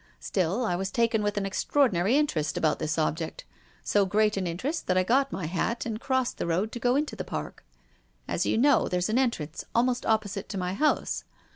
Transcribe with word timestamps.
Still, 0.19 0.65
I 0.65 0.75
was 0.75 0.89
taken 0.89 1.21
with 1.21 1.37
an 1.37 1.45
extraordinary 1.45 2.17
interest 2.17 2.57
about 2.57 2.79
this 2.79 2.97
object, 2.97 3.45
so 3.83 4.03
great 4.03 4.35
an 4.35 4.47
interest 4.47 4.87
that 4.87 4.97
I 4.97 5.03
got 5.03 5.31
my 5.31 5.45
hat 5.45 5.85
and 5.85 5.99
crossed 6.01 6.39
the 6.39 6.47
road 6.47 6.71
to 6.71 6.79
go 6.79 6.95
into 6.95 7.15
the 7.15 7.23
Park. 7.23 7.63
As 8.27 8.43
you 8.43 8.57
know, 8.57 8.87
there's 8.87 9.09
an 9.09 9.19
entrance 9.19 9.63
almost 9.75 10.07
opposite 10.07 10.49
to 10.49 10.57
my 10.57 10.73
house. 10.73 11.23